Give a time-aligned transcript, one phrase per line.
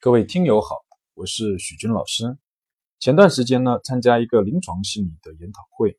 [0.00, 0.76] 各位听友好，
[1.14, 2.38] 我是许军老师。
[3.00, 5.98] 前段时间呢，参加一个临床心理的研讨会，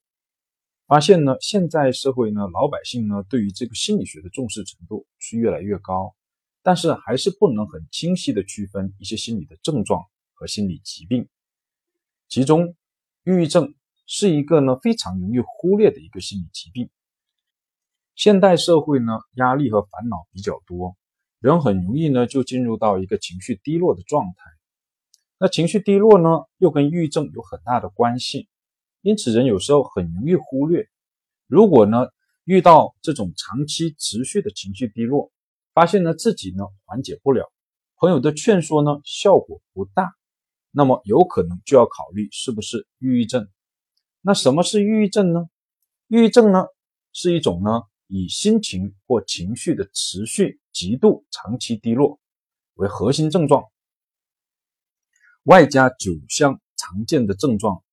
[0.88, 6.16] 发现呢，现在社会呢，老百姓呢，对于这个心理学的重视程度是越来越高，
[6.63, 11.27] 但是还是不能很清晰的区分一些心理的症状和心理疾病。
[12.29, 12.70] 其中，
[13.25, 13.75] 抑郁症
[14.05, 16.89] 是一个呢非常容易忽略的一个心理疾病。
[18.16, 20.95] 现代社会呢，压力和烦恼比较多。
[21.39, 24.43] 人很容易呢就进入到一个情绪低落的状态，
[25.38, 28.49] 那情绪低落呢又跟抑郁症有很大的关系，
[29.02, 30.89] 因此人有时候很容易忽略。
[31.47, 32.07] 如果呢
[32.44, 35.31] 遇到这种长期持续的情绪低落，
[35.73, 37.49] 发现呢自己呢缓解不了，
[37.95, 40.13] 朋友的劝说呢效果不大，
[40.71, 43.47] 那么有可能就要考虑是不是抑郁症。
[44.21, 45.47] 那什么是抑郁症呢？
[46.09, 46.66] 抑郁症呢
[47.13, 50.58] 是一种呢以心情或情绪的持续。
[50.72, 52.20] 极度长期低落
[52.75, 53.64] 为核心症状，
[55.44, 57.84] 外加九项常见的症状。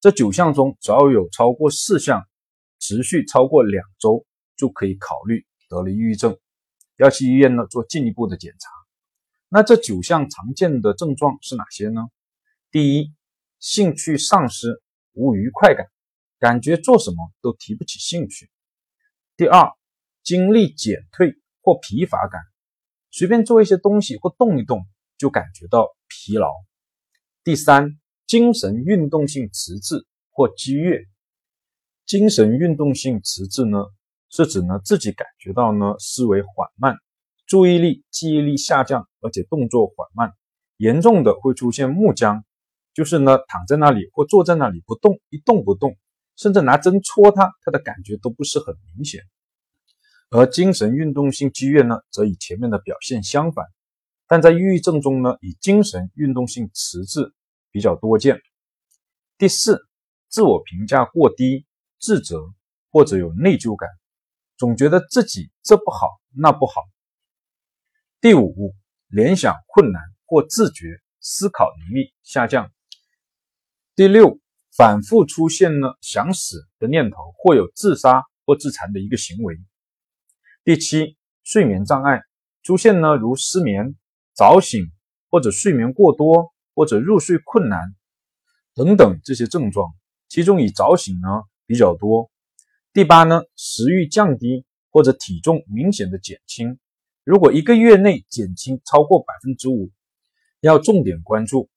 [0.00, 2.28] 这九项中，只要有超过四项
[2.78, 6.38] 持续超过两周，就可以考虑得了抑郁症，
[6.96, 8.68] 要去医院呢做进一步的检查。
[9.48, 12.02] 那这九项常见的症状是哪些呢？
[12.70, 13.14] 第一，
[13.58, 15.86] 兴趣丧失，无愉快感，
[16.38, 18.50] 感觉做什么都提不起兴趣。
[19.36, 19.72] 第二，
[20.22, 21.38] 精力减退。
[21.66, 22.40] 或疲乏感，
[23.10, 24.86] 随便做一些东西或动一动
[25.18, 26.52] 就感觉到疲劳。
[27.42, 31.00] 第三，精神运动性迟滞或激越。
[32.06, 33.78] 精神运动性迟滞呢，
[34.30, 36.94] 是指呢自己感觉到呢思维缓慢，
[37.46, 40.32] 注意力、记忆力下降，而且动作缓慢，
[40.76, 42.44] 严重的会出现木僵，
[42.94, 45.96] 就是呢躺在那里或坐在那里不动，一动不动，
[46.36, 49.20] 甚至拿针戳他，他的感觉都不是很明显。
[50.28, 53.64] 而精神运动性激越呢，则与前面的表现相反，
[54.26, 57.32] 但在抑郁症中呢，以精神运动性迟滞
[57.70, 58.40] 比较多见。
[59.38, 59.80] 第四，
[60.28, 61.64] 自我评价过低，
[62.00, 62.52] 自责
[62.90, 63.88] 或者有内疚感，
[64.56, 66.82] 总觉得自己这不好那不好。
[68.20, 68.74] 第五，
[69.06, 70.86] 联想困难或自觉
[71.20, 72.72] 思考能力下降。
[73.94, 74.40] 第六，
[74.76, 79.56] 反复出现呢想死的念头，或有自杀或自残的一个行为。
[80.66, 82.22] 第七，睡眠障碍
[82.64, 83.94] 出现呢，如失眠、
[84.34, 84.90] 早醒
[85.30, 87.94] 或者睡眠过多或者入睡困难
[88.74, 89.94] 等等这些症状，
[90.28, 91.28] 其中以早醒呢
[91.66, 92.32] 比较多。
[92.92, 96.80] 第八呢，食欲降低或者体重明显的减轻，
[97.22, 99.92] 如果一个月内减轻超过百分之五，
[100.58, 101.70] 要重点关注。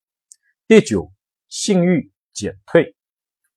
[0.68, 1.12] 第九，
[1.48, 2.96] 性欲减退。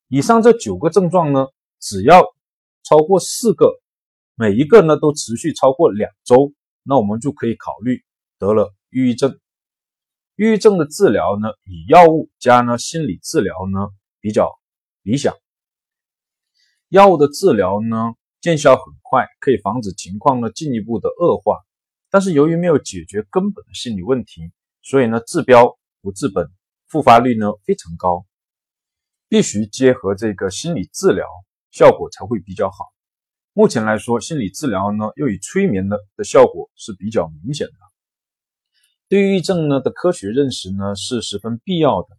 [0.09, 1.47] 以上这九个症状呢，
[1.81, 2.23] 只要
[2.83, 3.82] 超过四个。
[4.35, 8.03] 每一个呢都持续超过两周，那我们就可以考虑
[8.39, 9.39] 得了抑郁症。
[10.37, 13.89] 抑郁症的治疗呢，以药物加呢心理治疗呢
[14.21, 14.59] 比较
[15.03, 15.35] 理想。
[16.89, 21.61] 药物的治疗呢见效很快，可以防止情况呢进一步的恶化。
[22.11, 24.51] 但是由于没有解决根本的心理问题，
[24.83, 26.51] 所以呢治标不治本，
[26.89, 28.27] 复发率呢非常高。
[29.29, 31.27] 必须结合这个心理治疗，
[31.71, 32.93] 效果才会比较好。
[33.55, 37.75] 目前来说，心理治疗呢，又以催眠的的效果是比较明显的。
[39.11, 42.17] 对抑郁症呢的科学认识呢是十分必要的，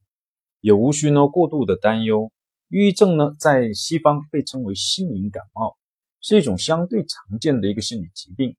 [0.62, 2.32] 也无需呢过度的担忧。
[2.70, 5.76] 抑郁症呢在西方被称为心灵感冒，
[6.22, 8.56] 是一种相对常见的一个心理疾病。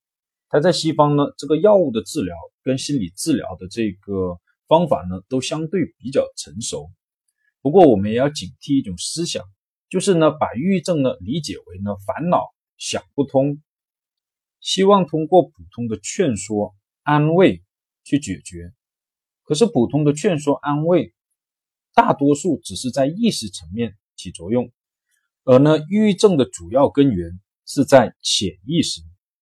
[0.49, 6.91] 它在西方呢，这个药物的治疗跟心理治疗的这个方法呢都相对比较成熟。
[7.63, 9.45] 不过我们也要警惕一种思想，
[9.89, 12.53] 就是呢把抑郁症呢理解为呢烦恼。
[12.77, 13.63] 想不通，
[14.61, 17.63] 希望通过普通的劝说、安慰
[18.03, 18.73] 去解决。
[19.43, 21.15] 可是普通的劝说、安慰，
[21.93, 24.73] 大多数只是在意识层面起作用，
[25.45, 29.03] 而呢，抑郁症的主要根源是在潜意识，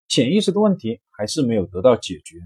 [0.07, 2.37] 潜意识的问题还是没有得到解决。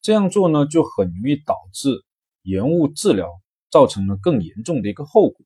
[0.00, 2.04] 这样做呢，就很容易导致
[2.42, 3.28] 延误治疗，
[3.70, 5.44] 造成了更严重的一个后果。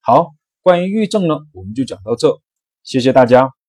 [0.00, 2.43] 好，关于抑郁症呢，我们就讲到这。
[2.84, 3.63] 谢谢大家。